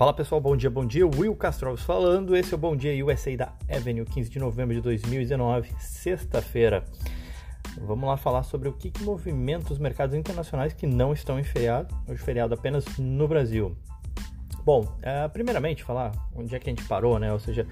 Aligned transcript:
Fala 0.00 0.14
pessoal, 0.14 0.40
bom 0.40 0.56
dia, 0.56 0.70
bom 0.70 0.86
dia. 0.86 1.06
Will 1.06 1.36
Castro 1.36 1.76
falando. 1.76 2.34
Esse 2.34 2.54
é 2.54 2.56
o 2.56 2.58
Bom 2.58 2.74
Dia 2.74 3.04
USA 3.04 3.36
da 3.36 3.52
Avenue, 3.70 4.06
15 4.06 4.30
de 4.30 4.38
novembro 4.38 4.74
de 4.74 4.80
2019, 4.80 5.74
sexta-feira. 5.78 6.86
Vamos 7.82 8.08
lá 8.08 8.16
falar 8.16 8.42
sobre 8.44 8.66
o 8.66 8.72
que, 8.72 8.90
que 8.90 9.04
movimenta 9.04 9.74
os 9.74 9.78
mercados 9.78 10.16
internacionais 10.16 10.72
que 10.72 10.86
não 10.86 11.12
estão 11.12 11.38
em 11.38 11.44
feriado, 11.44 11.94
hoje 12.08 12.22
feriado 12.22 12.54
apenas 12.54 12.86
no 12.96 13.28
Brasil. 13.28 13.76
Bom, 14.70 14.82
uh, 14.82 15.28
primeiramente 15.32 15.82
falar 15.82 16.12
onde 16.32 16.54
é 16.54 16.58
que 16.60 16.70
a 16.70 16.72
gente 16.72 16.86
parou, 16.86 17.18
né? 17.18 17.32
Ou 17.32 17.40
seja, 17.40 17.66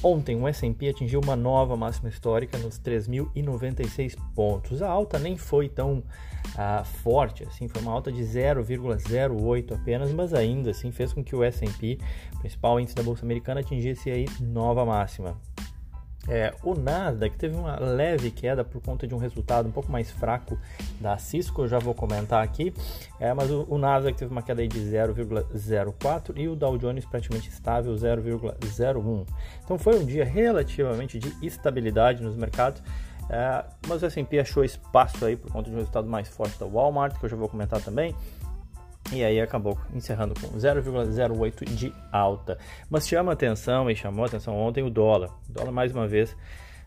ontem 0.00 0.40
o 0.40 0.46
S&P 0.46 0.88
atingiu 0.88 1.20
uma 1.20 1.34
nova 1.34 1.76
máxima 1.76 2.08
histórica 2.08 2.56
nos 2.58 2.78
3.096 2.78 4.16
pontos. 4.36 4.80
A 4.80 4.88
alta 4.88 5.18
nem 5.18 5.36
foi 5.36 5.68
tão 5.68 5.94
uh, 5.98 6.84
forte, 7.02 7.42
assim, 7.42 7.66
foi 7.66 7.82
uma 7.82 7.90
alta 7.90 8.12
de 8.12 8.22
0,08 8.22 9.74
apenas, 9.74 10.12
mas 10.12 10.32
ainda 10.32 10.70
assim 10.70 10.92
fez 10.92 11.12
com 11.12 11.24
que 11.24 11.34
o 11.34 11.42
S&P, 11.42 11.98
principal 12.38 12.78
índice 12.78 12.94
da 12.94 13.02
bolsa 13.02 13.24
americana, 13.24 13.58
atingisse 13.58 14.08
aí 14.08 14.26
nova 14.40 14.84
máxima. 14.84 15.36
É, 16.28 16.54
o 16.62 16.74
Nasdaq 16.74 17.36
teve 17.36 17.54
uma 17.54 17.78
leve 17.78 18.30
queda 18.30 18.64
por 18.64 18.80
conta 18.80 19.06
de 19.06 19.14
um 19.14 19.18
resultado 19.18 19.68
um 19.68 19.72
pouco 19.72 19.92
mais 19.92 20.10
fraco 20.10 20.58
da 21.00 21.18
Cisco, 21.18 21.62
eu 21.62 21.68
já 21.68 21.78
vou 21.78 21.94
comentar 21.94 22.42
aqui, 22.42 22.72
é, 23.20 23.32
mas 23.34 23.50
o, 23.50 23.66
o, 23.68 23.76
Nasdaq 23.76 24.16
teve 24.16 24.32
uma 24.32 24.42
queda 24.42 24.66
de 24.66 24.80
0,04 24.80 26.32
e 26.36 26.48
o 26.48 26.56
Dow 26.56 26.78
Jones 26.78 27.04
praticamente 27.04 27.50
estável, 27.50 27.94
0,01. 27.94 29.26
Então 29.62 29.78
foi 29.78 29.98
um 29.98 30.04
dia 30.04 30.24
relativamente 30.24 31.18
de 31.18 31.46
estabilidade 31.46 32.22
nos 32.22 32.36
mercados, 32.36 32.82
é, 33.28 33.64
mas 33.86 34.02
o 34.02 34.06
S&P 34.06 34.38
achou 34.38 34.64
espaço 34.64 35.24
aí 35.26 35.36
por 35.36 35.52
conta 35.52 35.68
de 35.68 35.76
um 35.76 35.78
resultado 35.78 36.08
mais 36.08 36.28
forte 36.28 36.58
da 36.58 36.66
Walmart, 36.66 37.18
que 37.18 37.24
eu 37.24 37.28
já 37.28 37.36
vou 37.36 37.48
comentar 37.48 37.82
também, 37.82 38.14
e 39.12 39.22
aí 39.22 39.40
acabou 39.40 39.78
encerrando 39.92 40.34
com 40.34 40.56
0,08 40.56 41.64
de 41.64 41.92
alta. 42.10 42.58
Mas 42.88 43.06
chama 43.06 43.32
atenção 43.32 43.90
e 43.90 43.96
chamou 43.96 44.24
atenção 44.24 44.56
ontem 44.56 44.82
o 44.82 44.90
dólar. 44.90 45.30
O 45.48 45.52
dólar 45.52 45.72
mais 45.72 45.92
uma 45.92 46.06
vez 46.06 46.36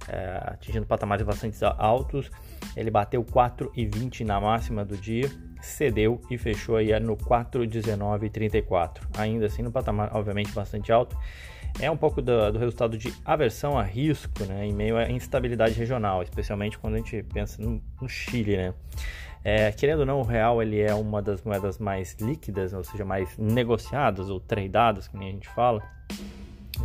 é, 0.07 0.41
atingindo 0.45 0.85
patamares 0.85 1.25
bastante 1.25 1.57
altos. 1.77 2.29
Ele 2.75 2.91
bateu 2.91 3.23
4,20 3.23 4.25
na 4.25 4.39
máxima 4.39 4.83
do 4.85 4.97
dia, 4.97 5.29
cedeu 5.61 6.21
e 6.29 6.37
fechou 6.37 6.75
aí 6.75 6.97
no 6.99 7.15
4,1934. 7.17 9.01
Ainda 9.17 9.45
assim 9.45 9.61
no 9.61 9.71
patamar 9.71 10.15
obviamente 10.15 10.51
bastante 10.51 10.91
alto. 10.91 11.17
É 11.79 11.91
um 11.91 11.97
pouco 11.97 12.21
do, 12.21 12.51
do, 12.51 12.57
resultado 12.57 12.97
de 12.97 13.13
aversão 13.23 13.77
a 13.77 13.83
risco, 13.83 14.43
né, 14.45 14.65
em 14.65 14.73
meio 14.73 14.97
à 14.97 15.11
instabilidade 15.11 15.75
regional, 15.75 16.23
especialmente 16.23 16.77
quando 16.77 16.95
a 16.95 16.97
gente 16.97 17.21
pensa 17.21 17.61
no, 17.61 17.79
no 18.01 18.09
Chile, 18.09 18.57
né. 18.57 18.73
É, 19.43 19.71
querendo 19.71 19.99
ou 20.01 20.05
não, 20.05 20.19
o 20.19 20.23
real 20.23 20.61
ele 20.61 20.79
é 20.79 20.93
uma 20.93 21.21
das 21.21 21.41
moedas 21.43 21.77
mais 21.77 22.15
líquidas, 22.19 22.73
ou 22.73 22.83
seja, 22.83 23.05
mais 23.05 23.37
negociadas 23.37 24.29
ou 24.29 24.39
tradeadas, 24.39 25.07
que 25.07 25.17
nem 25.17 25.29
a 25.29 25.31
gente 25.31 25.49
fala, 25.49 25.81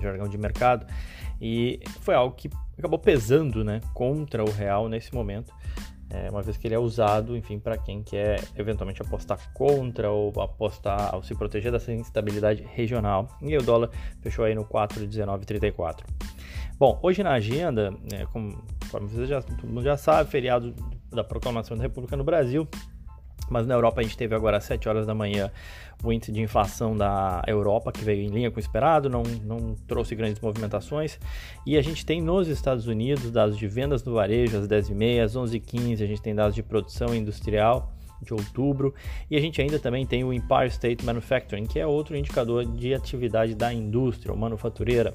jargão 0.00 0.28
de 0.28 0.38
mercado, 0.38 0.86
e 1.40 1.80
foi 2.00 2.14
algo 2.14 2.34
que 2.36 2.48
acabou 2.78 2.98
pesando 2.98 3.64
né, 3.64 3.80
contra 3.92 4.44
o 4.44 4.50
real 4.50 4.88
nesse 4.88 5.12
momento, 5.14 5.52
é, 6.12 6.30
uma 6.30 6.42
vez 6.42 6.58
que 6.58 6.66
ele 6.66 6.74
é 6.74 6.78
usado, 6.78 7.34
enfim, 7.36 7.58
para 7.58 7.78
quem 7.78 8.02
quer 8.02 8.38
eventualmente 8.54 9.00
apostar 9.00 9.38
contra 9.54 10.10
ou 10.10 10.30
apostar 10.42 11.14
ou 11.14 11.22
se 11.22 11.34
proteger 11.34 11.72
dessa 11.72 11.90
instabilidade 11.90 12.62
regional. 12.62 13.28
E 13.40 13.56
o 13.56 13.62
dólar 13.62 13.88
fechou 14.20 14.44
aí 14.44 14.54
no 14.54 14.62
4,1934. 14.64 16.04
Bom, 16.78 16.98
hoje 17.02 17.22
na 17.22 17.32
agenda, 17.32 17.94
é, 18.12 18.26
como, 18.26 18.62
como 18.90 19.08
você 19.08 19.24
já, 19.24 19.42
já 19.82 19.96
sabe, 19.96 20.30
feriado 20.30 20.74
da 21.14 21.24
proclamação 21.24 21.76
da 21.76 21.82
República 21.82 22.16
no 22.16 22.24
Brasil. 22.24 22.68
Mas 23.50 23.66
na 23.66 23.74
Europa 23.74 24.00
a 24.00 24.02
gente 24.02 24.16
teve 24.16 24.34
agora 24.34 24.56
às 24.56 24.64
7 24.64 24.88
horas 24.88 25.06
da 25.06 25.14
manhã 25.14 25.50
o 26.02 26.12
índice 26.12 26.32
de 26.32 26.40
inflação 26.40 26.96
da 26.96 27.42
Europa, 27.46 27.92
que 27.92 28.02
veio 28.02 28.22
em 28.22 28.28
linha 28.28 28.50
com 28.50 28.56
o 28.56 28.60
esperado, 28.60 29.08
não, 29.08 29.22
não 29.44 29.74
trouxe 29.86 30.14
grandes 30.14 30.40
movimentações. 30.40 31.18
E 31.66 31.76
a 31.76 31.82
gente 31.82 32.04
tem 32.04 32.20
nos 32.20 32.48
Estados 32.48 32.86
Unidos 32.86 33.30
dados 33.30 33.56
de 33.56 33.68
vendas 33.68 34.02
no 34.02 34.14
varejo 34.14 34.56
às 34.56 34.66
10h30, 34.66 35.22
às 35.22 35.36
11h15, 35.36 36.02
a 36.02 36.06
gente 36.06 36.22
tem 36.22 36.34
dados 36.34 36.54
de 36.54 36.62
produção 36.62 37.14
industrial 37.14 37.92
de 38.22 38.32
outubro. 38.32 38.94
E 39.30 39.36
a 39.36 39.40
gente 39.40 39.60
ainda 39.60 39.78
também 39.78 40.06
tem 40.06 40.24
o 40.24 40.32
Empire 40.32 40.68
State 40.68 41.04
Manufacturing, 41.04 41.66
que 41.66 41.78
é 41.78 41.86
outro 41.86 42.16
indicador 42.16 42.64
de 42.64 42.94
atividade 42.94 43.54
da 43.54 43.72
indústria 43.72 44.32
ou 44.32 44.38
manufatureira 44.38 45.14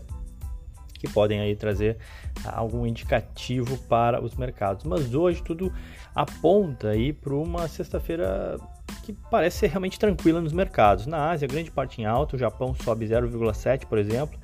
que 0.98 1.08
podem 1.08 1.40
aí 1.40 1.56
trazer 1.56 1.98
algum 2.46 2.86
indicativo 2.86 3.78
para 3.90 4.24
os 4.24 4.36
mercados. 4.36 4.86
Mas 4.86 5.14
hoje 5.14 5.42
tudo 5.44 5.72
aponta 6.16 6.90
aí 6.90 7.14
para 7.14 7.34
uma 7.34 7.68
sexta-feira 7.68 8.58
que 9.04 9.14
parece 9.32 9.60
ser 9.60 9.68
realmente 9.68 9.98
tranquila 9.98 10.42
nos 10.42 10.52
mercados. 10.52 11.08
Na 11.08 11.30
Ásia, 11.30 11.48
grande 11.48 11.72
parte 11.72 12.02
em 12.02 12.06
alta, 12.06 12.36
o 12.36 12.40
Japão 12.40 12.76
sobe 12.76 13.06
0,7, 13.06 13.86
por 13.86 13.98
exemplo, 13.98 14.38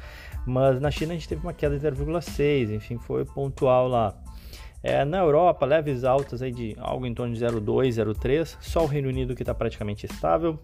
mas 0.46 0.80
na 0.80 0.90
China 0.90 1.12
a 1.12 1.16
gente 1.16 1.28
teve 1.28 1.42
uma 1.42 1.54
queda 1.54 1.78
de 1.78 1.86
0,6, 1.86 2.74
enfim, 2.74 2.98
foi 2.98 3.26
pontual 3.26 3.88
lá. 3.88 4.14
É, 4.82 5.06
na 5.06 5.20
Europa, 5.20 5.66
leves 5.66 6.04
altas 6.04 6.42
aí 6.42 6.52
de 6.52 6.76
algo 6.78 7.06
em 7.06 7.14
torno 7.14 7.34
de 7.34 7.44
0,2, 7.44 7.90
0,3, 7.90 8.58
só 8.60 8.84
o 8.84 8.86
Reino 8.86 9.08
Unido 9.08 9.34
que 9.34 9.42
está 9.42 9.54
praticamente 9.54 10.06
estável, 10.06 10.60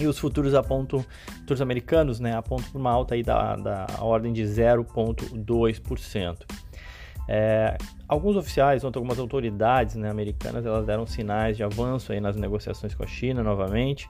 e 0.00 0.06
os 0.06 0.18
futuros 0.18 0.54
apontam, 0.54 1.04
futuros 1.40 1.60
americanos, 1.60 2.18
né, 2.18 2.34
apontam 2.34 2.70
para 2.70 2.80
uma 2.80 2.90
alta 2.90 3.14
aí 3.14 3.22
da, 3.22 3.54
da 3.56 3.86
ordem 4.00 4.32
de 4.32 4.42
0,2%. 4.42 6.36
É, 7.28 7.76
alguns 8.08 8.34
oficiais, 8.34 8.84
algumas 8.84 9.18
autoridades 9.18 9.94
né, 9.94 10.10
americanas, 10.10 10.66
elas 10.66 10.84
deram 10.84 11.06
sinais 11.06 11.56
de 11.56 11.62
avanço 11.62 12.12
aí 12.12 12.20
nas 12.20 12.34
negociações 12.34 12.94
com 12.94 13.04
a 13.04 13.06
China 13.06 13.42
novamente. 13.42 14.08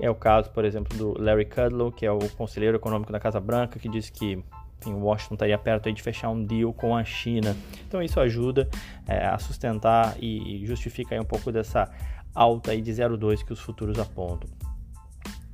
É 0.00 0.10
o 0.10 0.14
caso, 0.14 0.50
por 0.50 0.64
exemplo, 0.64 0.96
do 0.96 1.20
Larry 1.20 1.44
Kudlow, 1.44 1.92
que 1.92 2.06
é 2.06 2.10
o 2.10 2.18
conselheiro 2.36 2.76
econômico 2.76 3.12
da 3.12 3.20
Casa 3.20 3.38
Branca, 3.38 3.78
que 3.78 3.88
disse 3.88 4.10
que 4.10 4.42
enfim, 4.80 4.94
Washington 4.94 5.34
estaria 5.34 5.58
perto 5.58 5.92
de 5.92 6.02
fechar 6.02 6.30
um 6.30 6.44
deal 6.44 6.72
com 6.72 6.96
a 6.96 7.04
China. 7.04 7.56
Então 7.86 8.02
isso 8.02 8.18
ajuda 8.20 8.68
é, 9.06 9.26
a 9.26 9.38
sustentar 9.38 10.16
e 10.20 10.64
justifica 10.66 11.20
um 11.20 11.24
pouco 11.24 11.50
dessa 11.52 11.90
alta 12.34 12.70
aí 12.70 12.80
de 12.80 12.90
0,2 12.92 13.44
que 13.44 13.52
os 13.52 13.60
futuros 13.60 13.98
apontam. 13.98 14.48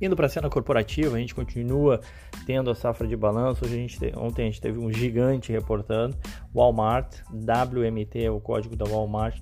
Indo 0.01 0.15
para 0.15 0.25
a 0.25 0.29
cena 0.29 0.49
corporativa, 0.49 1.15
a 1.15 1.19
gente 1.19 1.33
continua 1.33 2.01
tendo 2.45 2.69
a 2.69 2.75
safra 2.75 3.07
de 3.07 3.15
balanço. 3.15 3.63
Hoje 3.63 3.75
a 3.75 3.77
gente 3.77 3.97
te, 3.97 4.13
ontem 4.17 4.43
a 4.43 4.45
gente 4.45 4.59
teve 4.59 4.77
um 4.77 4.91
gigante 4.91 5.51
reportando, 5.51 6.17
Walmart, 6.53 7.21
WMT 7.31 8.23
é 8.23 8.31
o 8.31 8.41
código 8.41 8.75
da 8.75 8.85
Walmart. 8.85 9.39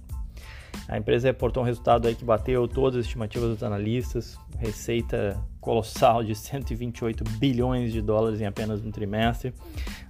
A 0.87 0.97
empresa 0.97 1.27
reportou 1.27 1.63
um 1.63 1.65
resultado 1.65 2.07
aí 2.07 2.15
que 2.15 2.25
bateu 2.25 2.67
todas 2.67 2.99
as 2.99 3.05
estimativas 3.05 3.49
dos 3.49 3.63
analistas, 3.63 4.37
receita 4.59 5.41
colossal 5.61 6.23
de 6.23 6.35
128 6.35 7.23
bilhões 7.39 7.93
de 7.93 8.01
dólares 8.01 8.41
em 8.41 8.45
apenas 8.45 8.83
um 8.83 8.91
trimestre, 8.91 9.53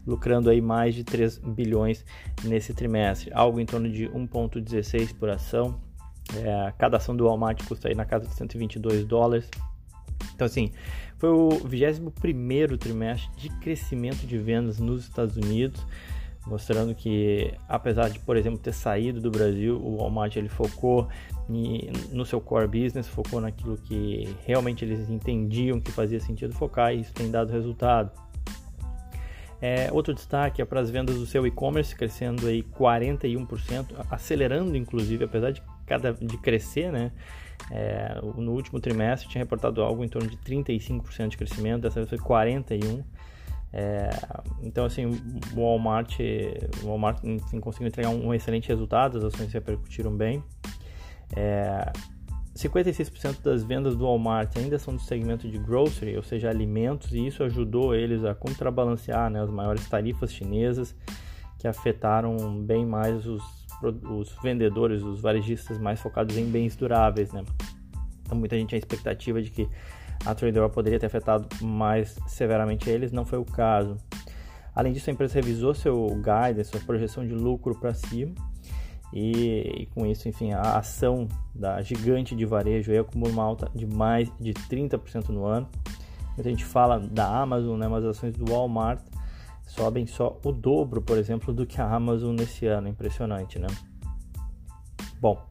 lucrando 0.05 0.49
aí 0.49 0.61
mais 0.61 0.95
de 0.95 1.03
3 1.03 1.37
bilhões 1.37 2.03
nesse 2.43 2.73
trimestre, 2.73 3.31
algo 3.33 3.59
em 3.59 3.65
torno 3.65 3.89
de 3.89 4.09
1,16 4.09 5.13
por 5.15 5.29
ação. 5.29 5.79
É, 6.35 6.73
cada 6.77 6.97
ação 6.97 7.15
do 7.15 7.25
Walmart 7.25 7.63
custa 7.65 7.89
aí 7.89 7.95
na 7.95 8.05
casa 8.05 8.27
de 8.27 8.33
122 8.33 9.05
dólares. 9.05 9.49
Então, 10.33 10.45
assim, 10.45 10.71
foi 11.17 11.29
o 11.29 11.49
21 11.49 12.77
trimestre 12.77 13.29
de 13.37 13.49
crescimento 13.59 14.25
de 14.25 14.37
vendas 14.37 14.79
nos 14.79 15.03
Estados 15.03 15.37
Unidos, 15.37 15.85
mostrando 16.45 16.93
que, 16.93 17.53
apesar 17.67 18.09
de, 18.09 18.19
por 18.19 18.35
exemplo, 18.35 18.59
ter 18.59 18.73
saído 18.73 19.21
do 19.21 19.31
Brasil, 19.31 19.77
o 19.77 19.97
Walmart 19.97 20.35
ele 20.35 20.49
focou 20.49 21.07
no 22.11 22.25
seu 22.25 22.41
core 22.41 22.67
business, 22.67 23.07
focou 23.07 23.39
naquilo 23.39 23.77
que 23.77 24.35
realmente 24.45 24.83
eles 24.83 25.09
entendiam 25.09 25.79
que 25.79 25.91
fazia 25.91 26.19
sentido 26.19 26.53
focar 26.53 26.93
e 26.93 27.01
isso 27.01 27.13
tem 27.13 27.29
dado 27.29 27.51
resultado. 27.51 28.11
É, 29.61 29.89
outro 29.93 30.13
destaque 30.13 30.61
é 30.61 30.65
para 30.65 30.81
as 30.81 30.89
vendas 30.89 31.15
do 31.15 31.25
seu 31.25 31.47
e-commerce, 31.47 31.95
crescendo 31.95 32.47
aí 32.47 32.63
41%, 32.63 33.85
acelerando 34.11 34.75
inclusive, 34.75 35.23
apesar 35.23 35.51
de, 35.51 35.63
cada, 35.85 36.13
de 36.13 36.37
crescer, 36.37 36.91
né? 36.91 37.11
É, 37.71 38.19
no 38.37 38.51
último 38.51 38.79
trimestre 38.79 39.29
tinha 39.29 39.41
reportado 39.41 39.81
algo 39.81 40.03
em 40.03 40.07
torno 40.07 40.29
de 40.29 40.37
35% 40.37 41.29
de 41.29 41.37
crescimento, 41.37 41.83
dessa 41.83 42.03
vez 42.03 42.09
foi 42.09 42.17
41%. 42.17 43.03
É, 43.75 44.09
então, 44.61 44.85
assim, 44.85 45.05
o 45.05 45.55
Walmart, 45.55 46.19
o 46.83 46.87
Walmart 46.87 47.23
enfim, 47.23 47.59
conseguiu 47.59 47.87
entregar 47.87 48.09
um, 48.09 48.27
um, 48.27 48.33
excelente 48.33 48.67
resultado, 48.67 49.17
as 49.17 49.23
ações 49.23 49.51
repercutiram 49.51 50.15
bem. 50.15 50.43
É, 51.35 51.91
56% 52.55 53.41
das 53.41 53.63
vendas 53.63 53.95
do 53.95 54.05
Walmart 54.05 54.55
ainda 54.57 54.77
são 54.77 54.95
do 54.95 55.01
segmento 55.01 55.49
de 55.49 55.57
grocery, 55.57 56.15
ou 56.15 56.21
seja, 56.21 56.49
alimentos, 56.49 57.11
e 57.13 57.25
isso 57.25 57.43
ajudou 57.43 57.95
eles 57.95 58.23
a 58.23 58.35
contrabalancear 58.35 59.31
né, 59.31 59.41
as 59.41 59.49
maiores 59.49 59.89
tarifas 59.89 60.31
chinesas 60.31 60.95
que 61.57 61.67
afetaram 61.67 62.61
bem 62.61 62.85
mais 62.85 63.25
os 63.25 63.41
os 63.81 64.35
vendedores, 64.41 65.01
os 65.03 65.21
varejistas 65.21 65.77
mais 65.77 65.99
focados 65.99 66.37
em 66.37 66.45
bens 66.45 66.75
duráveis, 66.75 67.31
né? 67.31 67.43
Então 68.23 68.37
muita 68.37 68.57
gente 68.57 68.69
tinha 68.69 68.77
a 68.77 68.79
expectativa 68.79 69.41
de 69.41 69.49
que 69.49 69.69
a 70.25 70.33
Trader 70.33 70.69
poderia 70.69 70.99
ter 70.99 71.07
afetado 71.07 71.47
mais 71.61 72.17
severamente 72.27 72.89
eles, 72.89 73.11
não 73.11 73.25
foi 73.25 73.39
o 73.39 73.45
caso. 73.45 73.97
Além 74.75 74.93
disso, 74.93 75.09
a 75.09 75.13
empresa 75.13 75.35
revisou 75.35 75.73
seu 75.73 76.07
guidance, 76.15 76.71
sua 76.71 76.79
projeção 76.79 77.27
de 77.27 77.33
lucro 77.33 77.75
para 77.75 77.93
cima, 77.93 78.33
e, 79.13 79.81
e, 79.81 79.85
com 79.93 80.05
isso, 80.05 80.27
enfim, 80.27 80.53
a 80.53 80.77
ação 80.77 81.27
da 81.53 81.81
gigante 81.83 82.35
de 82.35 82.45
varejo 82.45 82.91
aí 82.91 82.97
acumula 82.97 83.31
uma 83.31 83.43
alta 83.43 83.69
de 83.75 83.85
mais 83.85 84.31
de 84.39 84.53
30% 84.53 85.29
no 85.29 85.45
ano. 85.45 85.69
Muita 86.35 86.49
gente 86.49 86.65
fala 86.65 86.99
da 86.99 87.27
Amazon, 87.27 87.77
né, 87.77 87.87
mas 87.87 88.03
as 88.03 88.17
ações 88.17 88.35
do 88.35 88.51
Walmart 88.51 88.99
sobem 89.65 90.05
só 90.05 90.39
o 90.43 90.51
dobro, 90.51 91.01
por 91.01 91.17
exemplo, 91.17 91.53
do 91.53 91.65
que 91.65 91.81
a 91.81 91.89
Amazon 91.89 92.35
nesse 92.35 92.65
ano. 92.65 92.87
Impressionante, 92.87 93.59
né? 93.59 93.67
Bom, 95.19 95.41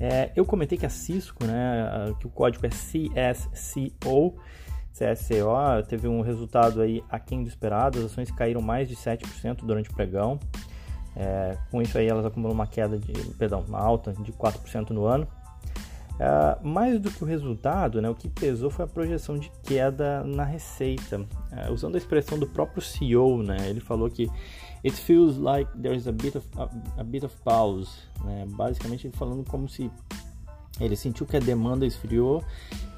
é, 0.00 0.32
eu 0.34 0.44
comentei 0.44 0.76
que 0.76 0.86
a 0.86 0.90
Cisco, 0.90 1.44
né, 1.44 2.14
que 2.18 2.26
o 2.26 2.30
código 2.30 2.66
é 2.66 2.70
CSCO, 2.70 4.34
CSCO, 4.92 5.86
teve 5.88 6.08
um 6.08 6.20
resultado 6.20 6.80
aí 6.80 7.02
aquém 7.10 7.42
do 7.42 7.48
esperado, 7.48 7.98
as 7.98 8.06
ações 8.06 8.30
caíram 8.30 8.60
mais 8.60 8.88
de 8.88 8.96
7% 8.96 9.64
durante 9.64 9.90
o 9.90 9.94
pregão. 9.94 10.38
É, 11.16 11.56
com 11.70 11.80
isso 11.80 11.96
aí 11.96 12.08
elas 12.08 12.26
acumulam 12.26 12.54
uma 12.54 12.66
queda 12.66 12.98
de, 12.98 13.12
perdão, 13.34 13.64
uma 13.68 13.78
alta 13.78 14.12
de 14.12 14.32
4% 14.32 14.90
no 14.90 15.04
ano. 15.04 15.28
Uh, 16.14 16.66
mais 16.66 17.00
do 17.00 17.10
que 17.10 17.24
o 17.24 17.26
resultado, 17.26 18.00
né, 18.00 18.08
o 18.08 18.14
que 18.14 18.28
pesou 18.28 18.70
foi 18.70 18.84
a 18.84 18.88
projeção 18.88 19.36
de 19.36 19.50
queda 19.64 20.22
na 20.22 20.44
receita. 20.44 21.20
Uh, 21.20 21.72
usando 21.72 21.96
a 21.96 21.98
expressão 21.98 22.38
do 22.38 22.46
próprio 22.46 22.80
CEO, 22.80 23.42
né, 23.42 23.68
ele 23.68 23.80
falou 23.80 24.08
que 24.08 24.30
it 24.84 24.96
feels 24.96 25.36
like 25.36 25.70
there 25.76 25.96
is 25.96 26.06
a 26.06 26.12
bit 26.12 26.38
of, 26.38 26.48
a, 26.56 27.00
a 27.00 27.04
bit 27.04 27.26
of 27.26 27.34
pause. 27.42 27.90
Né, 28.24 28.44
basicamente, 28.48 29.08
ele 29.08 29.16
falando 29.16 29.44
como 29.48 29.68
se 29.68 29.90
ele 30.80 30.94
sentiu 30.94 31.26
que 31.26 31.36
a 31.36 31.40
demanda 31.40 31.84
esfriou, 31.84 32.44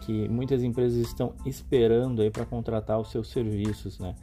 que 0.02 0.28
muitas 0.28 0.62
empresas 0.62 0.98
estão 0.98 1.32
esperando 1.44 2.22
aí 2.22 2.30
para 2.30 2.44
contratar 2.44 3.00
os 3.00 3.10
seus 3.10 3.28
serviços, 3.28 3.98
né? 3.98 4.14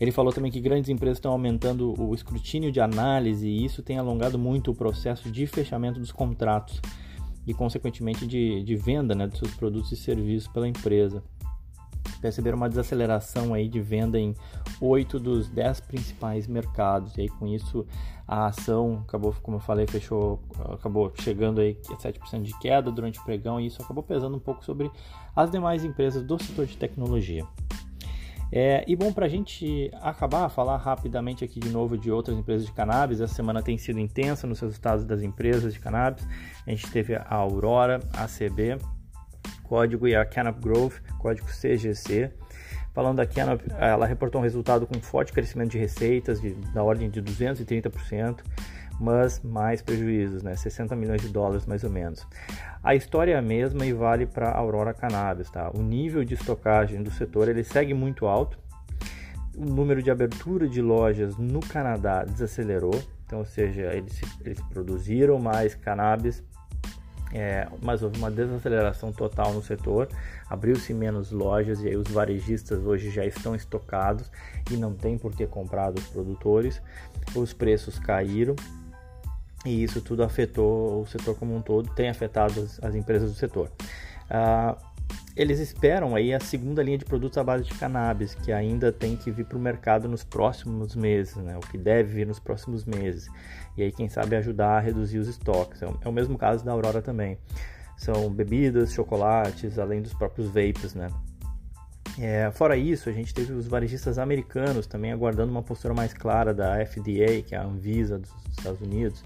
Ele 0.00 0.12
falou 0.12 0.32
também 0.32 0.52
que 0.52 0.60
grandes 0.60 0.88
empresas 0.88 1.18
estão 1.18 1.32
aumentando 1.32 2.00
o 2.00 2.14
escrutínio 2.14 2.70
de 2.70 2.80
análise 2.80 3.46
e 3.46 3.64
isso 3.64 3.82
tem 3.82 3.98
alongado 3.98 4.38
muito 4.38 4.70
o 4.70 4.74
processo 4.74 5.30
de 5.30 5.46
fechamento 5.46 5.98
dos 5.98 6.12
contratos 6.12 6.80
e, 7.46 7.52
consequentemente, 7.52 8.26
de, 8.26 8.62
de 8.62 8.76
venda 8.76 9.14
né, 9.14 9.26
dos 9.26 9.38
seus 9.38 9.54
produtos 9.54 9.92
e 9.92 9.96
serviços 9.96 10.48
pela 10.48 10.68
empresa. 10.68 11.22
Perceberam 12.20 12.56
uma 12.56 12.68
desaceleração 12.68 13.52
aí 13.52 13.68
de 13.68 13.80
venda 13.80 14.18
em 14.18 14.34
oito 14.80 15.18
dos 15.18 15.48
dez 15.48 15.80
principais 15.80 16.46
mercados. 16.46 17.16
E 17.16 17.22
aí, 17.22 17.28
com 17.28 17.46
isso, 17.48 17.84
a 18.26 18.46
ação 18.46 19.02
acabou, 19.06 19.34
como 19.42 19.56
eu 19.56 19.60
falei, 19.60 19.86
fechou, 19.86 20.40
acabou 20.70 21.12
chegando 21.20 21.60
aí 21.60 21.76
a 21.90 21.96
7% 21.96 22.42
de 22.42 22.58
queda 22.58 22.90
durante 22.90 23.18
o 23.18 23.24
pregão 23.24 23.60
e 23.60 23.66
isso 23.66 23.82
acabou 23.82 24.02
pesando 24.02 24.36
um 24.36 24.40
pouco 24.40 24.64
sobre 24.64 24.90
as 25.34 25.50
demais 25.50 25.84
empresas 25.84 26.22
do 26.22 26.42
setor 26.42 26.66
de 26.66 26.76
tecnologia. 26.76 27.46
É, 28.54 28.84
e 28.86 28.94
bom, 28.94 29.10
para 29.10 29.24
a 29.24 29.28
gente 29.30 29.90
acabar, 30.02 30.46
falar 30.50 30.76
rapidamente 30.76 31.42
aqui 31.42 31.58
de 31.58 31.70
novo 31.70 31.96
de 31.96 32.10
outras 32.10 32.36
empresas 32.36 32.66
de 32.66 32.72
cannabis. 32.72 33.18
Essa 33.18 33.34
semana 33.34 33.62
tem 33.62 33.78
sido 33.78 33.98
intensa 33.98 34.46
nos 34.46 34.60
resultados 34.60 35.06
das 35.06 35.22
empresas 35.22 35.72
de 35.72 35.80
cannabis. 35.80 36.28
A 36.66 36.70
gente 36.70 36.90
teve 36.90 37.14
a 37.14 37.34
Aurora, 37.34 37.98
ACB, 38.12 38.76
código 39.62 40.06
e 40.06 40.14
a 40.14 40.22
Canop 40.26 40.60
Growth, 40.60 41.00
código 41.18 41.46
CGC. 41.46 42.30
Falando 42.92 43.16
da 43.16 43.26
Canop, 43.26 43.62
ela 43.78 44.04
reportou 44.04 44.38
um 44.38 44.44
resultado 44.44 44.86
com 44.86 45.00
forte 45.00 45.32
crescimento 45.32 45.70
de 45.70 45.78
receitas 45.78 46.38
de, 46.38 46.50
da 46.74 46.82
ordem 46.82 47.08
de 47.08 47.22
230% 47.22 48.40
mas 49.02 49.40
mais 49.40 49.82
prejuízos, 49.82 50.44
né? 50.44 50.54
60 50.54 50.94
milhões 50.94 51.20
de 51.20 51.28
dólares 51.28 51.66
mais 51.66 51.82
ou 51.82 51.90
menos. 51.90 52.24
A 52.84 52.94
história 52.94 53.32
é 53.32 53.36
a 53.36 53.42
mesma 53.42 53.84
e 53.84 53.92
vale 53.92 54.26
para 54.26 54.52
Aurora 54.52 54.94
Cannabis, 54.94 55.50
tá? 55.50 55.72
O 55.74 55.82
nível 55.82 56.24
de 56.24 56.34
estocagem 56.34 57.02
do 57.02 57.10
setor 57.10 57.48
ele 57.48 57.64
segue 57.64 57.92
muito 57.94 58.26
alto. 58.26 58.56
O 59.56 59.64
número 59.64 60.00
de 60.00 60.10
abertura 60.10 60.68
de 60.68 60.80
lojas 60.80 61.36
no 61.36 61.58
Canadá 61.58 62.24
desacelerou, 62.24 63.02
então, 63.26 63.40
ou 63.40 63.44
seja, 63.44 63.92
eles, 63.92 64.20
eles 64.44 64.60
produziram 64.72 65.36
mais 65.40 65.74
cannabis, 65.74 66.42
é, 67.32 67.66
mas 67.82 68.02
houve 68.02 68.18
uma 68.18 68.30
desaceleração 68.30 69.12
total 69.12 69.52
no 69.52 69.62
setor, 69.62 70.08
abriu-se 70.48 70.94
menos 70.94 71.32
lojas 71.32 71.82
e 71.82 71.88
aí 71.88 71.96
os 71.96 72.08
varejistas 72.08 72.84
hoje 72.84 73.10
já 73.10 73.26
estão 73.26 73.54
estocados 73.54 74.30
e 74.70 74.76
não 74.76 74.94
tem 74.94 75.18
por 75.18 75.34
que 75.34 75.46
comprar 75.46 75.90
dos 75.90 76.06
produtores. 76.06 76.80
Os 77.34 77.52
preços 77.52 77.98
caíram, 77.98 78.54
e 79.64 79.82
isso 79.82 80.00
tudo 80.00 80.22
afetou 80.22 81.02
o 81.02 81.06
setor 81.06 81.36
como 81.36 81.54
um 81.54 81.62
todo, 81.62 81.90
tem 81.94 82.08
afetado 82.08 82.60
as, 82.60 82.82
as 82.82 82.94
empresas 82.94 83.30
do 83.30 83.36
setor. 83.36 83.70
Uh, 84.30 84.92
eles 85.34 85.60
esperam 85.60 86.14
aí 86.14 86.34
a 86.34 86.40
segunda 86.40 86.82
linha 86.82 86.98
de 86.98 87.04
produtos 87.04 87.38
à 87.38 87.44
base 87.44 87.64
de 87.64 87.74
cannabis, 87.74 88.34
que 88.34 88.52
ainda 88.52 88.92
tem 88.92 89.16
que 89.16 89.30
vir 89.30 89.46
para 89.46 89.56
o 89.56 89.60
mercado 89.60 90.08
nos 90.08 90.22
próximos 90.22 90.94
meses, 90.94 91.36
né? 91.36 91.56
o 91.56 91.60
que 91.60 91.78
deve 91.78 92.12
vir 92.12 92.26
nos 92.26 92.38
próximos 92.38 92.84
meses. 92.84 93.28
E 93.76 93.82
aí, 93.82 93.90
quem 93.90 94.08
sabe, 94.08 94.36
ajudar 94.36 94.76
a 94.76 94.80
reduzir 94.80 95.18
os 95.18 95.28
estoques. 95.28 95.80
É 95.80 95.86
o, 95.86 95.98
é 96.02 96.08
o 96.08 96.12
mesmo 96.12 96.36
caso 96.36 96.64
da 96.64 96.72
Aurora 96.72 97.00
também. 97.00 97.38
São 97.96 98.30
bebidas, 98.30 98.92
chocolates, 98.92 99.78
além 99.78 100.02
dos 100.02 100.12
próprios 100.12 100.48
vapes, 100.48 100.94
né? 100.94 101.08
É, 102.18 102.50
fora 102.50 102.76
isso, 102.76 103.08
a 103.08 103.12
gente 103.12 103.32
teve 103.32 103.54
os 103.54 103.66
varejistas 103.66 104.18
americanos 104.18 104.86
também 104.86 105.12
aguardando 105.12 105.50
uma 105.50 105.62
postura 105.62 105.94
mais 105.94 106.12
clara 106.12 106.52
da 106.52 106.74
FDA, 106.84 107.40
que 107.46 107.54
é 107.54 107.58
a 107.58 107.64
Anvisa 107.64 108.18
dos 108.18 108.30
Estados 108.50 108.82
Unidos, 108.82 109.24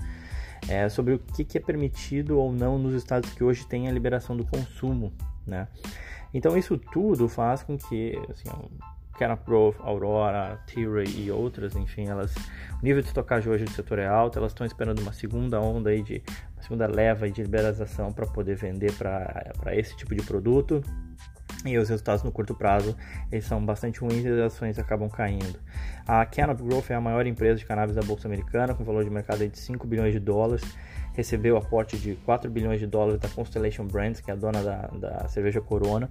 é, 0.69 0.88
sobre 0.88 1.14
o 1.14 1.19
que, 1.19 1.44
que, 1.44 1.58
é 1.58 1.61
permitido 1.61 2.38
ou 2.38 2.53
não 2.53 2.79
nos 2.79 2.94
estados 2.94 3.31
que 3.31 3.44
hoje 3.44 3.67
têm 3.67 3.88
a 3.88 3.93
liberação 3.93 4.37
do 4.37 4.44
consumo, 4.44 5.12
né? 5.47 5.69
Então 6.32 6.56
isso 6.56 6.76
tudo 6.76 7.29
faz 7.29 7.62
com 7.62 7.79
que 7.79 8.19
assim, 8.29 8.50
Canapro, 9.19 9.75
Aurora, 9.81 10.61
Tilray 10.67 11.08
e 11.08 11.31
outras, 11.31 11.75
enfim, 11.75 12.06
elas, 12.06 12.35
o 12.81 12.85
nível 12.85 13.00
de 13.00 13.08
estocagem 13.08 13.50
hoje 13.50 13.64
do 13.64 13.70
setor 13.70 13.99
é 13.99 14.06
alto, 14.06 14.38
elas 14.38 14.53
estão 14.53 14.67
esperando 14.67 15.00
uma 15.00 15.12
segunda 15.12 15.61
onda 15.61 15.91
aí 15.91 16.03
de 16.03 16.23
uma 16.55 16.62
segunda 16.62 16.87
leva 16.87 17.31
de 17.31 17.43
liberalização 17.43 18.12
para 18.12 18.26
poder 18.26 18.56
vender 18.56 18.93
para 18.93 19.75
esse 19.75 19.97
tipo 19.97 20.14
de 20.14 20.23
produto 20.23 20.82
e 21.67 21.79
os 21.79 21.89
resultados 21.89 22.23
no 22.23 22.31
curto 22.31 22.55
prazo 22.55 22.97
eles 23.31 23.45
são 23.45 23.65
bastante 23.65 24.01
ruins 24.01 24.25
e 24.25 24.29
as 24.29 24.53
ações 24.53 24.79
acabam 24.79 25.09
caindo. 25.09 25.59
A 26.07 26.25
Canopy 26.25 26.63
Growth 26.63 26.91
é 26.91 26.95
a 26.95 27.01
maior 27.01 27.27
empresa 27.27 27.59
de 27.59 27.67
cannabis 27.67 27.97
da 27.97 28.03
bolsa 28.03 28.29
americana, 28.29 28.75
com 28.75 28.85
valor 28.85 29.05
de 29.05 29.11
mercado 29.11 29.47
de 29.47 29.59
5 29.59 29.87
bilhões 29.87 30.13
de 30.13 30.21
dólares. 30.21 30.65
Recebeu 31.15 31.57
aporte 31.57 31.97
de 31.97 32.15
4 32.27 32.51
bilhões 32.51 32.79
de 32.79 32.87
dólares 32.87 33.21
da 33.21 33.29
Constellation 33.29 33.87
Brands, 33.87 34.21
que 34.21 34.31
é 34.31 34.35
a 34.35 34.37
dona 34.37 34.63
da, 34.63 34.87
da 34.89 35.29
cerveja 35.29 35.61
Corona. 35.61 36.11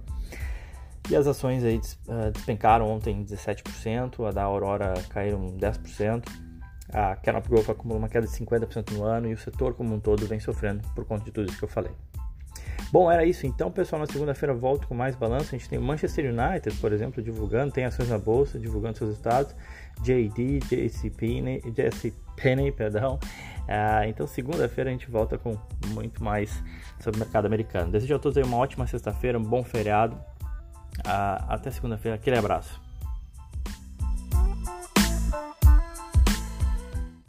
E 1.08 1.14
as 1.14 1.26
ações 1.26 1.62
aí 1.62 1.80
uh, 2.08 2.32
despencaram 2.32 2.88
ontem 2.90 3.24
17%, 3.24 4.26
a 4.26 4.32
da 4.32 4.42
Aurora 4.42 4.94
caíram 5.08 5.56
10%. 5.56 6.24
A 6.92 7.16
Canopy 7.16 7.48
Growth 7.48 7.70
acumulou 7.70 7.98
uma 7.98 8.08
queda 8.08 8.26
de 8.26 8.32
50% 8.32 8.92
no 8.92 9.04
ano 9.04 9.28
e 9.28 9.34
o 9.34 9.38
setor 9.38 9.74
como 9.74 9.94
um 9.94 10.00
todo 10.00 10.26
vem 10.26 10.40
sofrendo 10.40 10.82
por 10.94 11.04
conta 11.04 11.24
de 11.24 11.30
tudo 11.30 11.48
isso 11.48 11.58
que 11.58 11.64
eu 11.64 11.68
falei. 11.68 11.92
Bom, 12.92 13.10
era 13.10 13.24
isso 13.24 13.46
então, 13.46 13.70
pessoal. 13.70 14.00
Na 14.00 14.06
segunda-feira 14.06 14.54
volto 14.54 14.86
com 14.86 14.94
mais 14.94 15.16
balanço. 15.16 15.54
A 15.54 15.58
gente 15.58 15.68
tem 15.68 15.78
Manchester 15.78 16.32
United, 16.32 16.76
por 16.78 16.92
exemplo, 16.92 17.22
divulgando, 17.22 17.72
tem 17.72 17.84
ações 17.84 18.08
na 18.08 18.18
bolsa, 18.18 18.58
divulgando 18.58 18.98
seus 18.98 19.10
resultados. 19.10 19.54
JD, 20.02 20.60
JC 20.60 21.10
Penny, 21.10 21.60
JC 21.72 22.12
Penny 22.36 22.70
perdão. 22.70 23.18
Ah, 23.68 24.06
então, 24.06 24.26
segunda-feira 24.26 24.90
a 24.90 24.92
gente 24.92 25.10
volta 25.10 25.36
com 25.36 25.58
muito 25.88 26.22
mais 26.22 26.62
sobre 27.00 27.18
o 27.18 27.24
mercado 27.24 27.46
americano. 27.46 27.90
Desejo 27.90 28.14
a 28.14 28.18
todos 28.18 28.36
uma 28.46 28.56
ótima 28.56 28.86
sexta-feira, 28.86 29.38
um 29.38 29.42
bom 29.42 29.64
feriado. 29.64 30.16
Ah, 31.04 31.44
até 31.48 31.70
segunda-feira. 31.70 32.14
Aquele 32.16 32.38
abraço. 32.38 32.85